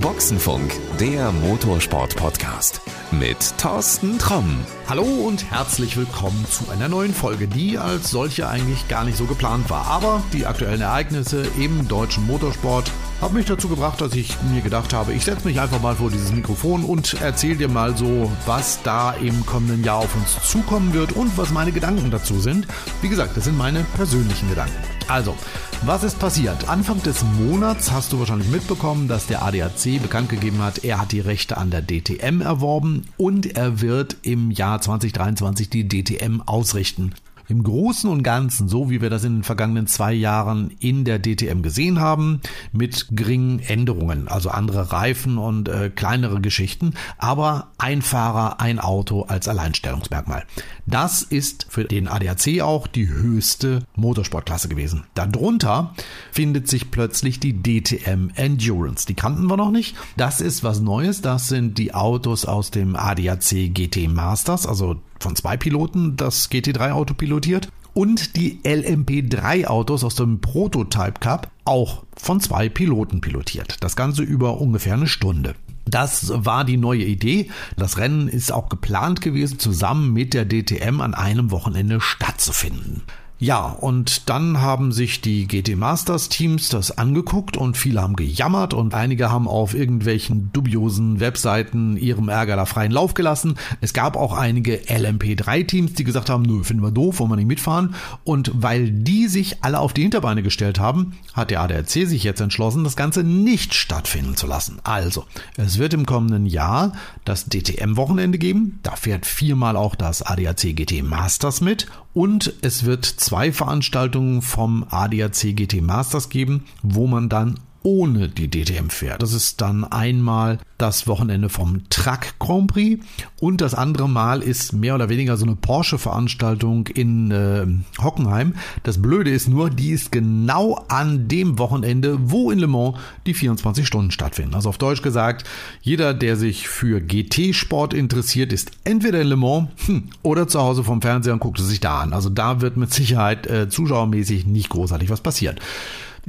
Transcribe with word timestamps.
Boxenfunk, 0.00 0.72
der 0.98 1.32
Motorsport-Podcast 1.32 2.80
mit 3.10 3.36
Thorsten 3.58 4.18
Tromm. 4.18 4.64
Hallo 4.88 5.04
und 5.04 5.50
herzlich 5.50 5.96
willkommen 5.96 6.44
zu 6.50 6.70
einer 6.70 6.88
neuen 6.88 7.14
Folge, 7.14 7.48
die 7.48 7.78
als 7.78 8.10
solche 8.10 8.48
eigentlich 8.48 8.88
gar 8.88 9.04
nicht 9.04 9.16
so 9.16 9.24
geplant 9.24 9.70
war. 9.70 9.86
Aber 9.86 10.22
die 10.32 10.44
aktuellen 10.44 10.82
Ereignisse 10.82 11.46
im 11.58 11.88
deutschen 11.88 12.26
Motorsport 12.26 12.92
haben 13.20 13.34
mich 13.34 13.46
dazu 13.46 13.68
gebracht, 13.68 14.00
dass 14.00 14.14
ich 14.14 14.34
mir 14.50 14.62
gedacht 14.62 14.94
habe, 14.94 15.12
ich 15.12 15.24
setze 15.24 15.46
mich 15.46 15.60
einfach 15.60 15.80
mal 15.80 15.94
vor 15.94 16.10
dieses 16.10 16.32
Mikrofon 16.32 16.84
und 16.84 17.20
erzähle 17.20 17.56
dir 17.56 17.68
mal 17.68 17.96
so, 17.96 18.30
was 18.46 18.82
da 18.82 19.12
im 19.12 19.44
kommenden 19.44 19.84
Jahr 19.84 19.98
auf 19.98 20.14
uns 20.14 20.38
zukommen 20.48 20.94
wird 20.94 21.12
und 21.12 21.36
was 21.36 21.50
meine 21.50 21.72
Gedanken 21.72 22.10
dazu 22.10 22.40
sind. 22.40 22.66
Wie 23.02 23.08
gesagt, 23.08 23.36
das 23.36 23.44
sind 23.44 23.58
meine 23.58 23.84
persönlichen 23.94 24.48
Gedanken. 24.48 24.74
Also, 25.08 25.36
was 25.82 26.02
ist 26.02 26.18
passiert? 26.18 26.68
Anfang 26.68 27.02
des 27.02 27.22
Monats 27.38 27.90
hast 27.90 28.12
du 28.12 28.18
wahrscheinlich 28.18 28.48
mitbekommen, 28.48 29.08
dass 29.08 29.26
der 29.26 29.42
ADAC 29.42 30.00
bekannt 30.00 30.28
gegeben 30.28 30.62
hat, 30.62 30.84
er 30.84 31.00
hat 31.00 31.12
die 31.12 31.20
Rechte 31.20 31.58
an 31.58 31.70
der 31.70 31.82
DTM 31.82 32.40
erworben 32.40 33.04
und 33.16 33.56
er 33.56 33.80
wird 33.80 34.16
im 34.22 34.50
Jahr 34.50 34.80
2023 34.80 35.68
die 35.68 35.88
DTM 35.88 36.42
ausrichten. 36.46 37.14
Im 37.50 37.64
Großen 37.64 38.08
und 38.08 38.22
Ganzen, 38.22 38.68
so 38.68 38.90
wie 38.90 39.00
wir 39.00 39.10
das 39.10 39.24
in 39.24 39.38
den 39.38 39.42
vergangenen 39.42 39.88
zwei 39.88 40.12
Jahren 40.12 40.70
in 40.78 41.04
der 41.04 41.18
DTM 41.18 41.62
gesehen 41.62 41.98
haben, 41.98 42.40
mit 42.72 43.08
geringen 43.10 43.58
Änderungen, 43.58 44.28
also 44.28 44.50
andere 44.50 44.92
Reifen 44.92 45.36
und 45.36 45.68
äh, 45.68 45.90
kleinere 45.90 46.40
Geschichten, 46.40 46.94
aber 47.18 47.72
ein 47.76 48.02
Fahrer, 48.02 48.60
ein 48.60 48.78
Auto 48.78 49.22
als 49.22 49.48
Alleinstellungsmerkmal. 49.48 50.44
Das 50.86 51.22
ist 51.22 51.66
für 51.68 51.84
den 51.84 52.06
ADAC 52.06 52.60
auch 52.62 52.86
die 52.86 53.08
höchste 53.08 53.80
Motorsportklasse 53.96 54.68
gewesen. 54.68 55.04
Darunter 55.14 55.94
findet 56.30 56.68
sich 56.68 56.92
plötzlich 56.92 57.40
die 57.40 57.62
DTM 57.62 58.30
Endurance. 58.36 59.06
Die 59.06 59.14
kannten 59.14 59.46
wir 59.46 59.56
noch 59.56 59.72
nicht. 59.72 59.96
Das 60.16 60.40
ist 60.40 60.62
was 60.62 60.80
Neues. 60.80 61.20
Das 61.20 61.48
sind 61.48 61.78
die 61.78 61.94
Autos 61.94 62.44
aus 62.44 62.70
dem 62.70 62.94
ADAC 62.94 63.74
GT 63.74 64.08
Masters, 64.08 64.66
also 64.66 65.00
von 65.20 65.36
zwei 65.36 65.56
Piloten 65.56 66.16
das 66.16 66.50
GT3-Auto 66.50 67.14
pilotiert 67.14 67.68
und 67.94 68.36
die 68.36 68.60
LMP3-Autos 68.64 70.04
aus 70.04 70.14
dem 70.14 70.40
Prototype 70.40 71.20
Cup 71.20 71.50
auch 71.64 72.04
von 72.16 72.40
zwei 72.40 72.68
Piloten 72.68 73.20
pilotiert. 73.20 73.76
Das 73.80 73.96
Ganze 73.96 74.22
über 74.22 74.60
ungefähr 74.60 74.94
eine 74.94 75.06
Stunde. 75.06 75.54
Das 75.86 76.32
war 76.34 76.64
die 76.64 76.76
neue 76.76 77.04
Idee. 77.04 77.50
Das 77.76 77.98
Rennen 77.98 78.28
ist 78.28 78.52
auch 78.52 78.68
geplant 78.68 79.20
gewesen, 79.20 79.58
zusammen 79.58 80.12
mit 80.12 80.34
der 80.34 80.46
DTM 80.46 81.00
an 81.00 81.14
einem 81.14 81.50
Wochenende 81.50 82.00
stattzufinden. 82.00 83.02
Ja, 83.42 83.68
und 83.68 84.28
dann 84.28 84.60
haben 84.60 84.92
sich 84.92 85.22
die 85.22 85.48
GT 85.48 85.74
Masters 85.74 86.28
Teams 86.28 86.68
das 86.68 86.98
angeguckt 86.98 87.56
und 87.56 87.78
viele 87.78 88.02
haben 88.02 88.14
gejammert 88.14 88.74
und 88.74 88.92
einige 88.92 89.30
haben 89.30 89.48
auf 89.48 89.72
irgendwelchen 89.72 90.52
dubiosen 90.52 91.20
Webseiten 91.20 91.96
ihrem 91.96 92.28
Ärger 92.28 92.56
da 92.56 92.66
freien 92.66 92.92
Lauf 92.92 93.14
gelassen. 93.14 93.54
Es 93.80 93.94
gab 93.94 94.18
auch 94.18 94.34
einige 94.34 94.76
LMP3 94.76 95.66
Teams, 95.66 95.94
die 95.94 96.04
gesagt 96.04 96.28
haben, 96.28 96.42
nö, 96.42 96.62
finden 96.64 96.82
wir 96.82 96.90
doof, 96.90 97.18
wollen 97.18 97.30
wir 97.30 97.36
nicht 97.36 97.46
mitfahren. 97.46 97.94
Und 98.24 98.52
weil 98.54 98.90
die 98.90 99.26
sich 99.26 99.64
alle 99.64 99.78
auf 99.78 99.94
die 99.94 100.02
Hinterbeine 100.02 100.42
gestellt 100.42 100.78
haben, 100.78 101.14
hat 101.32 101.50
der 101.50 101.62
ADAC 101.62 101.88
sich 101.88 102.22
jetzt 102.22 102.42
entschlossen, 102.42 102.84
das 102.84 102.94
Ganze 102.94 103.24
nicht 103.24 103.72
stattfinden 103.72 104.36
zu 104.36 104.48
lassen. 104.48 104.80
Also, 104.84 105.24
es 105.56 105.78
wird 105.78 105.94
im 105.94 106.04
kommenden 106.04 106.44
Jahr 106.44 106.92
das 107.24 107.46
DTM-Wochenende 107.46 108.36
geben. 108.36 108.80
Da 108.82 108.96
fährt 108.96 109.24
viermal 109.24 109.76
auch 109.76 109.94
das 109.94 110.20
ADAC 110.20 110.76
GT 110.76 111.02
Masters 111.02 111.62
mit 111.62 111.86
und 112.12 112.52
es 112.62 112.84
wird 112.84 113.04
zwei 113.04 113.52
Veranstaltungen 113.52 114.42
vom 114.42 114.84
ADAC 114.90 115.54
GT 115.54 115.80
Masters 115.80 116.28
geben, 116.28 116.64
wo 116.82 117.06
man 117.06 117.28
dann 117.28 117.60
ohne 117.82 118.28
die 118.28 118.50
DTM 118.50 118.88
fährt. 118.88 119.22
Das 119.22 119.32
ist 119.32 119.60
dann 119.60 119.84
einmal 119.84 120.58
das 120.78 121.06
Wochenende 121.06 121.48
vom 121.48 121.88
Truck 121.90 122.38
Grand 122.38 122.68
Prix 122.68 123.04
und 123.40 123.60
das 123.60 123.74
andere 123.74 124.08
Mal 124.08 124.42
ist 124.42 124.72
mehr 124.72 124.94
oder 124.94 125.08
weniger 125.08 125.36
so 125.36 125.44
eine 125.44 125.56
Porsche-Veranstaltung 125.56 126.86
in 126.88 127.30
äh, 127.30 127.66
Hockenheim. 128.02 128.54
Das 128.82 129.00
Blöde 129.00 129.30
ist 129.30 129.48
nur, 129.48 129.70
die 129.70 129.90
ist 129.90 130.12
genau 130.12 130.84
an 130.88 131.28
dem 131.28 131.58
Wochenende, 131.58 132.18
wo 132.30 132.50
in 132.50 132.58
Le 132.58 132.66
Mans 132.66 132.96
die 133.26 133.34
24 133.34 133.86
Stunden 133.86 134.10
stattfinden. 134.10 134.54
Also 134.54 134.68
auf 134.68 134.78
Deutsch 134.78 135.02
gesagt, 135.02 135.46
jeder, 135.82 136.14
der 136.14 136.36
sich 136.36 136.68
für 136.68 137.00
GT-Sport 137.00 137.94
interessiert, 137.94 138.52
ist 138.52 138.72
entweder 138.84 139.20
in 139.20 139.28
Le 139.28 139.36
Mans 139.36 139.68
hm, 139.86 140.04
oder 140.22 140.48
zu 140.48 140.60
Hause 140.60 140.84
vom 140.84 141.02
Fernseher 141.02 141.34
und 141.34 141.40
guckt 141.40 141.60
es 141.60 141.68
sich 141.68 141.80
da 141.80 142.00
an. 142.00 142.12
Also 142.12 142.28
da 142.30 142.60
wird 142.60 142.76
mit 142.76 142.92
Sicherheit 142.92 143.46
äh, 143.46 143.68
zuschauermäßig 143.68 144.46
nicht 144.46 144.68
großartig 144.70 145.10
was 145.10 145.20
passieren. 145.20 145.56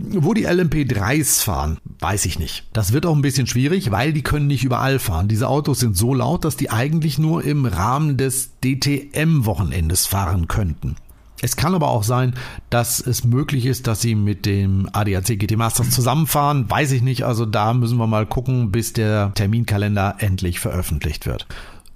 Wo 0.04 0.34
die 0.34 0.48
LMP3s 0.48 1.44
fahren, 1.44 1.78
weiß 2.00 2.26
ich 2.26 2.40
nicht. 2.40 2.66
Das 2.74 2.94
wird 2.94 3.06
auch 3.06 3.16
ein 3.16 3.22
bisschen 3.22 3.48
schwierig, 3.48 3.92
weil 3.92 4.14
die 4.14 4.24
können 4.24 4.48
nicht 4.48 4.64
überall 4.64 5.00
fahren. 5.00 5.28
Diese 5.28 5.48
Autos 5.48 5.80
sind 5.80 5.96
so 5.96 6.14
laut, 6.14 6.44
dass 6.44 6.58
die 6.58 6.70
eigentlich 6.70 7.20
nur 7.20 7.44
im 7.44 7.66
Rahmen 7.66 8.18
des 8.18 8.52
DTM-Wochenendes 8.64 10.08
fahren 10.08 10.48
könnten. 10.48 10.96
Es 11.42 11.56
kann 11.56 11.74
aber 11.74 11.90
auch 11.90 12.04
sein, 12.04 12.36
dass 12.70 13.00
es 13.00 13.24
möglich 13.24 13.66
ist, 13.66 13.88
dass 13.88 14.02
sie 14.02 14.14
mit 14.16 14.46
dem 14.46 14.88
ADAC 14.94 15.40
GT 15.40 15.58
Masters 15.58 15.90
zusammenfahren. 15.90 16.70
Weiß 16.70 16.92
ich 16.92 17.02
nicht. 17.02 17.24
Also 17.24 17.46
da 17.46 17.74
müssen 17.74 17.98
wir 17.98 18.08
mal 18.08 18.28
gucken, 18.28 18.72
bis 18.72 18.94
der 18.94 19.34
Terminkalender 19.34 20.16
endlich 20.20 20.60
veröffentlicht 20.60 21.26
wird. 21.26 21.48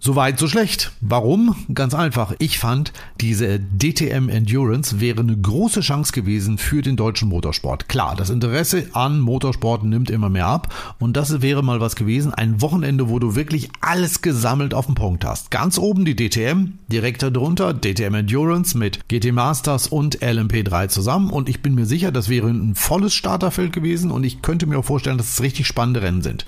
Soweit, 0.05 0.37
so 0.37 0.47
schlecht. 0.47 0.91
Warum? 1.01 1.55
Ganz 1.73 1.95
einfach. 1.95 2.35
Ich 2.37 2.59
fand, 2.59 2.93
diese 3.19 3.59
DTM 3.59 4.29
Endurance 4.29 5.01
wäre 5.01 5.21
eine 5.21 5.35
große 5.35 5.81
Chance 5.81 6.11
gewesen 6.11 6.59
für 6.59 6.83
den 6.83 6.95
deutschen 6.95 7.27
Motorsport. 7.27 7.89
Klar, 7.89 8.15
das 8.15 8.29
Interesse 8.29 8.85
an 8.93 9.19
Motorsport 9.19 9.83
nimmt 9.83 10.11
immer 10.11 10.29
mehr 10.29 10.45
ab 10.45 10.71
und 10.99 11.17
das 11.17 11.41
wäre 11.41 11.63
mal 11.63 11.79
was 11.79 11.95
gewesen. 11.95 12.35
Ein 12.35 12.61
Wochenende, 12.61 13.09
wo 13.09 13.17
du 13.17 13.33
wirklich 13.33 13.71
alles 13.81 14.21
gesammelt 14.21 14.75
auf 14.75 14.85
den 14.85 14.93
Punkt 14.93 15.25
hast. 15.25 15.49
Ganz 15.49 15.79
oben 15.79 16.05
die 16.05 16.15
DTM, 16.15 16.73
direkt 16.87 17.23
darunter 17.23 17.73
DTM 17.73 18.13
Endurance 18.13 18.77
mit 18.77 19.09
GT 19.09 19.31
Masters 19.31 19.87
und 19.87 20.19
LMP3 20.19 20.87
zusammen 20.87 21.31
und 21.31 21.49
ich 21.49 21.63
bin 21.63 21.73
mir 21.73 21.87
sicher, 21.87 22.11
das 22.11 22.29
wäre 22.29 22.47
ein 22.47 22.75
volles 22.75 23.15
Starterfeld 23.15 23.73
gewesen 23.73 24.11
und 24.11 24.23
ich 24.23 24.43
könnte 24.43 24.67
mir 24.67 24.77
auch 24.77 24.85
vorstellen, 24.85 25.17
dass 25.17 25.33
es 25.33 25.41
richtig 25.41 25.65
spannende 25.65 26.03
Rennen 26.03 26.21
sind. 26.21 26.45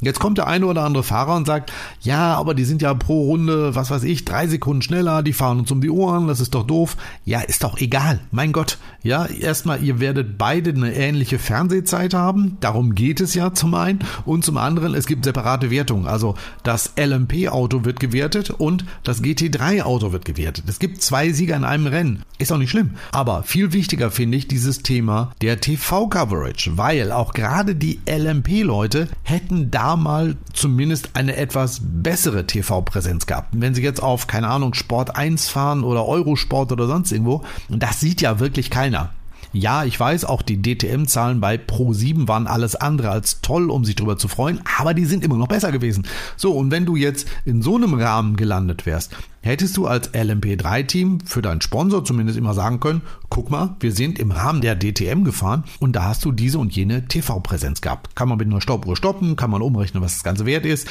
Jetzt 0.00 0.20
kommt 0.20 0.36
der 0.36 0.46
eine 0.46 0.66
oder 0.66 0.84
andere 0.84 1.02
Fahrer 1.02 1.36
und 1.36 1.46
sagt, 1.46 1.72
ja, 2.02 2.34
aber 2.34 2.54
die 2.54 2.64
sind 2.64 2.82
ja 2.82 2.92
pro 2.92 3.28
Runde, 3.28 3.74
was 3.74 3.90
weiß 3.90 4.02
ich, 4.02 4.26
drei 4.26 4.46
Sekunden 4.46 4.82
schneller, 4.82 5.22
die 5.22 5.32
fahren 5.32 5.58
uns 5.58 5.70
um 5.70 5.80
die 5.80 5.90
Ohren, 5.90 6.28
das 6.28 6.40
ist 6.40 6.54
doch 6.54 6.66
doof. 6.66 6.96
Ja, 7.24 7.40
ist 7.40 7.64
doch 7.64 7.78
egal. 7.78 8.20
Mein 8.30 8.52
Gott. 8.52 8.78
Ja, 9.02 9.24
erstmal, 9.24 9.82
ihr 9.82 9.98
werdet 10.00 10.36
beide 10.36 10.70
eine 10.70 10.92
ähnliche 10.94 11.38
Fernsehzeit 11.38 12.12
haben. 12.12 12.58
Darum 12.60 12.94
geht 12.94 13.20
es 13.20 13.34
ja 13.34 13.54
zum 13.54 13.74
einen. 13.74 14.00
Und 14.24 14.44
zum 14.44 14.58
anderen, 14.58 14.94
es 14.94 15.06
gibt 15.06 15.24
separate 15.24 15.70
Wertungen. 15.70 16.06
Also 16.06 16.34
das 16.62 16.92
LMP-Auto 16.98 17.84
wird 17.84 18.00
gewertet 18.00 18.50
und 18.50 18.84
das 19.02 19.22
GT3-Auto 19.22 20.12
wird 20.12 20.24
gewertet. 20.24 20.64
Es 20.68 20.78
gibt 20.78 21.02
zwei 21.02 21.32
Sieger 21.32 21.56
in 21.56 21.64
einem 21.64 21.86
Rennen. 21.86 22.22
Ist 22.38 22.52
auch 22.52 22.58
nicht 22.58 22.70
schlimm. 22.70 22.96
Aber 23.12 23.44
viel 23.44 23.72
wichtiger 23.72 24.10
finde 24.10 24.36
ich 24.36 24.48
dieses 24.48 24.82
Thema 24.82 25.32
der 25.40 25.60
TV-Coverage, 25.60 26.76
weil 26.76 27.12
auch 27.12 27.32
gerade 27.32 27.76
die 27.76 28.00
LMP-Leute 28.06 29.08
hätten 29.22 29.70
da 29.70 29.85
mal 29.94 30.36
zumindest 30.52 31.10
eine 31.14 31.36
etwas 31.36 31.80
bessere 31.80 32.46
TV-Präsenz 32.46 33.26
gehabt. 33.26 33.50
Wenn 33.52 33.74
sie 33.74 33.82
jetzt 33.82 34.02
auf, 34.02 34.26
keine 34.26 34.48
Ahnung, 34.48 34.74
Sport 34.74 35.14
1 35.14 35.48
fahren 35.48 35.84
oder 35.84 36.06
Eurosport 36.06 36.72
oder 36.72 36.88
sonst 36.88 37.12
irgendwo, 37.12 37.44
das 37.68 38.00
sieht 38.00 38.20
ja 38.20 38.40
wirklich 38.40 38.70
keiner. 38.70 39.10
Ja, 39.52 39.84
ich 39.84 39.98
weiß, 39.98 40.24
auch 40.24 40.42
die 40.42 40.60
DTM-Zahlen 40.60 41.40
bei 41.40 41.56
Pro7 41.56 42.28
waren 42.28 42.46
alles 42.46 42.74
andere 42.76 43.10
als 43.10 43.40
toll, 43.40 43.70
um 43.70 43.84
sich 43.84 43.94
darüber 43.94 44.18
zu 44.18 44.28
freuen, 44.28 44.60
aber 44.78 44.92
die 44.92 45.04
sind 45.04 45.24
immer 45.24 45.36
noch 45.36 45.48
besser 45.48 45.72
gewesen. 45.72 46.06
So, 46.36 46.52
und 46.52 46.70
wenn 46.70 46.84
du 46.84 46.96
jetzt 46.96 47.28
in 47.44 47.62
so 47.62 47.76
einem 47.76 47.94
Rahmen 47.94 48.36
gelandet 48.36 48.84
wärst, 48.84 49.16
hättest 49.46 49.76
du 49.76 49.86
als 49.86 50.12
LMP3-Team 50.12 51.20
für 51.20 51.40
deinen 51.40 51.60
Sponsor 51.60 52.04
zumindest 52.04 52.38
immer 52.38 52.52
sagen 52.52 52.80
können, 52.80 53.02
guck 53.30 53.50
mal, 53.50 53.76
wir 53.80 53.92
sind 53.92 54.18
im 54.18 54.30
Rahmen 54.30 54.60
der 54.60 54.78
DTM 54.78 55.24
gefahren 55.24 55.64
und 55.78 55.94
da 55.94 56.04
hast 56.04 56.24
du 56.24 56.32
diese 56.32 56.58
und 56.58 56.74
jene 56.74 57.06
TV-Präsenz 57.06 57.80
gehabt. 57.80 58.14
Kann 58.16 58.28
man 58.28 58.38
mit 58.38 58.48
einer 58.48 58.60
Stoppuhr 58.60 58.96
stoppen, 58.96 59.36
kann 59.36 59.50
man 59.50 59.62
umrechnen, 59.62 60.02
was 60.02 60.14
das 60.14 60.24
Ganze 60.24 60.46
wert 60.46 60.66
ist. 60.66 60.88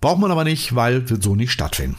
Braucht 0.00 0.20
man 0.20 0.30
aber 0.30 0.44
nicht, 0.44 0.74
weil 0.74 1.08
wird 1.08 1.22
so 1.22 1.34
nicht 1.34 1.50
stattfinden. 1.50 1.96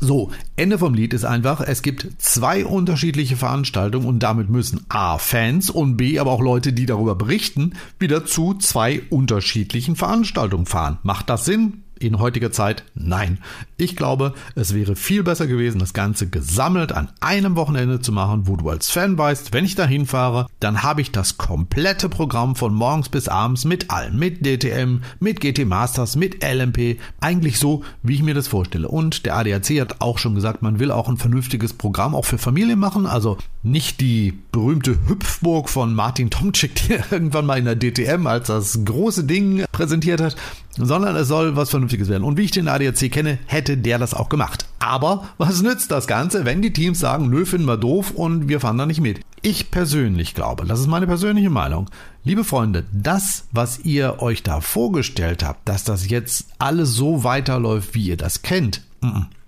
So, 0.00 0.30
Ende 0.54 0.78
vom 0.78 0.94
Lied 0.94 1.12
ist 1.12 1.24
einfach, 1.24 1.60
es 1.60 1.82
gibt 1.82 2.06
zwei 2.18 2.64
unterschiedliche 2.64 3.36
Veranstaltungen 3.36 4.06
und 4.06 4.20
damit 4.20 4.48
müssen 4.48 4.84
A 4.88 5.18
Fans 5.18 5.70
und 5.70 5.96
B 5.96 6.20
aber 6.20 6.30
auch 6.30 6.40
Leute, 6.40 6.72
die 6.72 6.86
darüber 6.86 7.16
berichten, 7.16 7.72
wieder 7.98 8.24
zu 8.24 8.54
zwei 8.54 9.02
unterschiedlichen 9.10 9.96
Veranstaltungen 9.96 10.66
fahren. 10.66 10.98
Macht 11.02 11.30
das 11.30 11.44
Sinn? 11.44 11.82
In 12.00 12.18
heutiger 12.18 12.52
Zeit? 12.52 12.84
Nein. 12.94 13.38
Ich 13.76 13.96
glaube, 13.96 14.34
es 14.54 14.74
wäre 14.74 14.96
viel 14.96 15.22
besser 15.22 15.46
gewesen, 15.46 15.78
das 15.78 15.92
Ganze 15.92 16.28
gesammelt 16.28 16.92
an 16.92 17.10
einem 17.20 17.56
Wochenende 17.56 18.00
zu 18.00 18.12
machen, 18.12 18.46
wo 18.46 18.56
du 18.56 18.68
als 18.68 18.90
Fan 18.90 19.16
weißt, 19.16 19.52
wenn 19.52 19.64
ich 19.64 19.74
da 19.74 19.86
hinfahre, 19.86 20.46
dann 20.60 20.82
habe 20.82 21.00
ich 21.00 21.12
das 21.12 21.38
komplette 21.38 22.08
Programm 22.08 22.56
von 22.56 22.74
morgens 22.74 23.08
bis 23.08 23.28
abends 23.28 23.64
mit 23.64 23.90
allem, 23.90 24.18
mit 24.18 24.44
DTM, 24.44 25.00
mit 25.20 25.40
GT 25.40 25.66
Masters, 25.66 26.16
mit 26.16 26.42
LMP, 26.42 26.98
eigentlich 27.20 27.58
so, 27.58 27.84
wie 28.02 28.14
ich 28.14 28.22
mir 28.22 28.34
das 28.34 28.48
vorstelle. 28.48 28.88
Und 28.88 29.26
der 29.26 29.36
ADAC 29.36 29.80
hat 29.80 30.00
auch 30.00 30.18
schon 30.18 30.34
gesagt, 30.34 30.62
man 30.62 30.78
will 30.78 30.90
auch 30.90 31.08
ein 31.08 31.16
vernünftiges 31.16 31.72
Programm 31.72 32.14
auch 32.14 32.24
für 32.24 32.38
Familien 32.38 32.78
machen, 32.78 33.06
also 33.06 33.38
nicht 33.62 34.00
die 34.00 34.38
berühmte 34.52 34.98
Hüpfburg 35.06 35.68
von 35.68 35.94
Martin 35.94 36.30
Tomczyk, 36.30 36.74
die 36.88 36.98
irgendwann 37.10 37.46
mal 37.46 37.58
in 37.58 37.64
der 37.64 37.78
DTM 37.78 38.26
als 38.26 38.48
das 38.48 38.84
große 38.84 39.24
Ding 39.24 39.64
präsentiert 39.78 40.20
hat, 40.20 40.36
sondern 40.76 41.16
es 41.16 41.28
soll 41.28 41.56
was 41.56 41.70
Vernünftiges 41.70 42.08
werden. 42.08 42.24
Und 42.24 42.36
wie 42.36 42.42
ich 42.42 42.50
den 42.50 42.68
ADAC 42.68 43.10
kenne, 43.10 43.38
hätte 43.46 43.76
der 43.76 43.98
das 43.98 44.12
auch 44.12 44.28
gemacht. 44.28 44.66
Aber 44.80 45.28
was 45.38 45.62
nützt 45.62 45.90
das 45.90 46.06
Ganze, 46.06 46.44
wenn 46.44 46.62
die 46.62 46.72
Teams 46.72 46.98
sagen, 46.98 47.30
nö, 47.30 47.46
finden 47.46 47.66
wir 47.66 47.76
doof 47.76 48.10
und 48.10 48.48
wir 48.48 48.60
fahren 48.60 48.76
da 48.76 48.86
nicht 48.86 49.00
mit? 49.00 49.20
Ich 49.40 49.70
persönlich 49.70 50.34
glaube, 50.34 50.66
das 50.66 50.80
ist 50.80 50.88
meine 50.88 51.06
persönliche 51.06 51.50
Meinung, 51.50 51.88
liebe 52.24 52.42
Freunde, 52.42 52.84
das, 52.92 53.46
was 53.52 53.78
ihr 53.84 54.20
euch 54.20 54.42
da 54.42 54.60
vorgestellt 54.60 55.44
habt, 55.44 55.68
dass 55.68 55.84
das 55.84 56.10
jetzt 56.10 56.48
alles 56.58 56.90
so 56.94 57.22
weiterläuft, 57.22 57.94
wie 57.94 58.06
ihr 58.06 58.16
das 58.16 58.42
kennt, 58.42 58.82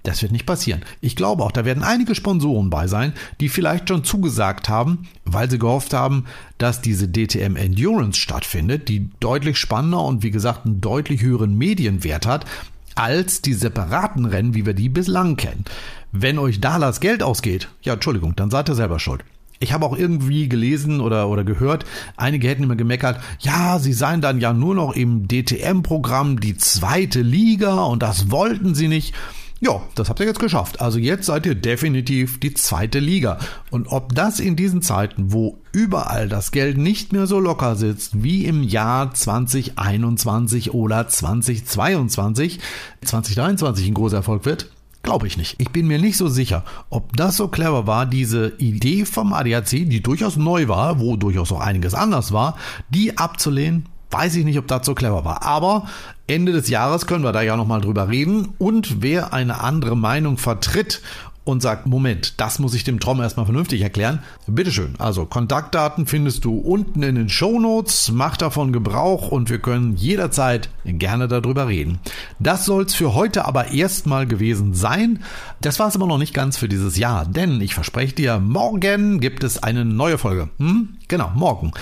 das 0.02 0.22
wird 0.22 0.32
nicht 0.32 0.46
passieren. 0.46 0.82
Ich 1.00 1.16
glaube 1.16 1.44
auch, 1.44 1.52
da 1.52 1.64
werden 1.64 1.82
einige 1.82 2.14
Sponsoren 2.14 2.70
bei 2.70 2.86
sein, 2.86 3.12
die 3.40 3.48
vielleicht 3.48 3.88
schon 3.88 4.04
zugesagt 4.04 4.68
haben, 4.68 5.08
weil 5.24 5.50
sie 5.50 5.58
gehofft 5.58 5.92
haben, 5.92 6.24
dass 6.58 6.80
diese 6.80 7.08
DTM 7.08 7.56
Endurance 7.56 8.18
stattfindet, 8.18 8.88
die 8.88 9.10
deutlich 9.20 9.58
spannender 9.58 10.02
und 10.04 10.22
wie 10.22 10.30
gesagt 10.30 10.64
einen 10.64 10.80
deutlich 10.80 11.22
höheren 11.22 11.56
Medienwert 11.56 12.26
hat, 12.26 12.46
als 12.94 13.42
die 13.42 13.54
separaten 13.54 14.24
Rennen, 14.24 14.54
wie 14.54 14.66
wir 14.66 14.74
die 14.74 14.88
bislang 14.88 15.36
kennen. 15.36 15.64
Wenn 16.12 16.38
euch 16.38 16.60
da 16.60 16.78
das 16.78 17.00
Geld 17.00 17.22
ausgeht, 17.22 17.68
ja, 17.82 17.94
Entschuldigung, 17.94 18.34
dann 18.36 18.50
seid 18.50 18.68
ihr 18.68 18.74
selber 18.74 18.98
schuld. 18.98 19.24
Ich 19.62 19.74
habe 19.74 19.84
auch 19.84 19.96
irgendwie 19.96 20.48
gelesen 20.48 21.02
oder, 21.02 21.28
oder 21.28 21.44
gehört, 21.44 21.84
einige 22.16 22.48
hätten 22.48 22.62
immer 22.62 22.76
gemeckert, 22.76 23.20
ja, 23.40 23.78
sie 23.78 23.92
seien 23.92 24.22
dann 24.22 24.40
ja 24.40 24.54
nur 24.54 24.74
noch 24.74 24.96
im 24.96 25.28
DTM-Programm 25.28 26.40
die 26.40 26.56
zweite 26.56 27.20
Liga 27.20 27.82
und 27.84 28.02
das 28.02 28.30
wollten 28.30 28.74
sie 28.74 28.88
nicht. 28.88 29.14
Ja, 29.62 29.82
das 29.94 30.08
habt 30.08 30.20
ihr 30.20 30.26
jetzt 30.26 30.40
geschafft. 30.40 30.80
Also 30.80 30.98
jetzt 30.98 31.26
seid 31.26 31.44
ihr 31.44 31.54
definitiv 31.54 32.40
die 32.40 32.54
zweite 32.54 32.98
Liga. 32.98 33.38
Und 33.70 33.88
ob 33.88 34.14
das 34.14 34.40
in 34.40 34.56
diesen 34.56 34.80
Zeiten, 34.80 35.32
wo 35.32 35.58
überall 35.72 36.30
das 36.30 36.50
Geld 36.50 36.78
nicht 36.78 37.12
mehr 37.12 37.26
so 37.26 37.38
locker 37.38 37.76
sitzt 37.76 38.22
wie 38.22 38.46
im 38.46 38.62
Jahr 38.62 39.12
2021 39.12 40.72
oder 40.72 41.06
2022, 41.06 42.58
2023 43.04 43.86
ein 43.86 43.94
großer 43.94 44.16
Erfolg 44.16 44.46
wird, 44.46 44.70
Glaube 45.02 45.26
ich 45.26 45.38
nicht. 45.38 45.54
Ich 45.58 45.70
bin 45.70 45.86
mir 45.86 45.98
nicht 45.98 46.18
so 46.18 46.28
sicher, 46.28 46.62
ob 46.90 47.16
das 47.16 47.38
so 47.38 47.48
clever 47.48 47.86
war, 47.86 48.04
diese 48.04 48.52
Idee 48.58 49.06
vom 49.06 49.32
ADAC, 49.32 49.70
die 49.70 50.02
durchaus 50.02 50.36
neu 50.36 50.68
war, 50.68 51.00
wo 51.00 51.16
durchaus 51.16 51.52
auch 51.52 51.60
einiges 51.60 51.94
anders 51.94 52.32
war, 52.32 52.58
die 52.90 53.16
abzulehnen. 53.16 53.86
Weiß 54.10 54.34
ich 54.36 54.44
nicht, 54.44 54.58
ob 54.58 54.66
das 54.66 54.84
so 54.84 54.94
clever 54.94 55.24
war. 55.24 55.42
Aber 55.44 55.86
Ende 56.26 56.52
des 56.52 56.68
Jahres 56.68 57.06
können 57.06 57.24
wir 57.24 57.32
da 57.32 57.42
ja 57.42 57.56
nochmal 57.56 57.80
drüber 57.80 58.08
reden. 58.08 58.54
Und 58.58 59.02
wer 59.02 59.32
eine 59.32 59.60
andere 59.60 59.96
Meinung 59.96 60.36
vertritt 60.36 61.02
und 61.44 61.62
sagt, 61.62 61.86
Moment, 61.86 62.40
das 62.40 62.58
muss 62.58 62.74
ich 62.74 62.84
dem 62.84 63.00
Tom 63.00 63.20
erstmal 63.20 63.46
vernünftig 63.46 63.80
erklären. 63.80 64.20
Bitteschön. 64.46 64.94
Also 64.98 65.26
Kontaktdaten 65.26 66.06
findest 66.06 66.44
du 66.44 66.58
unten 66.58 67.02
in 67.02 67.14
den 67.14 67.28
Show 67.28 67.58
Notes. 67.58 68.12
Mach 68.12 68.36
davon 68.36 68.72
Gebrauch 68.72 69.30
und 69.30 69.50
wir 69.50 69.58
können 69.58 69.96
jederzeit 69.96 70.68
gerne 70.84 71.28
darüber 71.28 71.68
reden. 71.68 71.98
Das 72.38 72.64
soll's 72.64 72.94
für 72.94 73.14
heute 73.14 73.46
aber 73.46 73.72
erstmal 73.72 74.26
gewesen 74.26 74.74
sein. 74.74 75.22
Das 75.60 75.78
war's 75.78 75.96
aber 75.96 76.06
noch 76.06 76.18
nicht 76.18 76.34
ganz 76.34 76.56
für 76.56 76.68
dieses 76.68 76.96
Jahr, 76.96 77.26
denn 77.26 77.60
ich 77.60 77.74
verspreche 77.74 78.14
dir, 78.14 78.38
morgen 78.38 79.20
gibt 79.20 79.42
es 79.42 79.62
eine 79.62 79.84
neue 79.84 80.18
Folge. 80.18 80.50
Hm? 80.58 80.96
Genau, 81.08 81.32
morgen. 81.34 81.72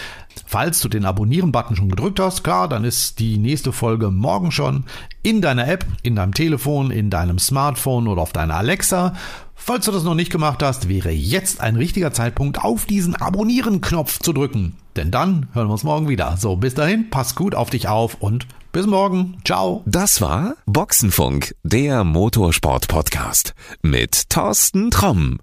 Falls 0.47 0.81
du 0.81 0.89
den 0.89 1.05
Abonnieren-Button 1.05 1.77
schon 1.77 1.89
gedrückt 1.89 2.21
hast, 2.21 2.43
klar, 2.45 2.69
dann 2.69 2.85
ist 2.85 3.19
die 3.19 3.39
nächste 3.39 3.73
Folge 3.73 4.11
morgen 4.11 4.51
schon 4.51 4.85
in 5.23 5.41
deiner 5.43 5.69
App, 5.69 5.85
in 6.03 6.17
deinem 6.17 6.35
Telefon, 6.35 6.91
in 6.91 7.11
deinem 7.11 7.39
Smartphone 7.39 8.09
oder 8.09 8.23
auf 8.23 8.33
deiner 8.33 8.55
Alexa. 8.55 9.15
Falls 9.55 9.85
du 9.85 9.93
das 9.93 10.05
noch 10.05 10.15
nicht 10.15 10.33
gemacht 10.33 10.63
hast, 10.63 10.89
wäre 10.89 11.11
jetzt 11.11 11.61
ein 11.61 11.77
richtiger 11.77 12.13
Zeitpunkt, 12.13 12.65
auf 12.65 12.87
diesen 12.87 13.15
Abonnieren-Knopf 13.17 14.21
zu 14.21 14.33
drücken. 14.33 14.77
Denn 14.97 15.11
dann 15.11 15.49
hören 15.53 15.69
wir 15.69 15.73
uns 15.73 15.85
morgen 15.85 16.09
wieder. 16.09 16.37
So, 16.39 16.57
bis 16.57 16.75
dahin, 16.75 17.11
pass 17.11 17.35
gut 17.35 17.55
auf 17.55 17.71
dich 17.71 17.89
auf 17.89 18.15
und 18.15 18.47
bis 18.73 18.87
morgen. 18.87 19.39
Ciao. 19.45 19.83
Das 19.85 20.21
war 20.21 20.55
Boxenfunk, 20.67 21.55
der 21.63 22.05
Motorsport-Podcast 22.05 23.55
mit 23.83 24.31
Thorsten 24.31 24.91
Tromm. 24.91 25.39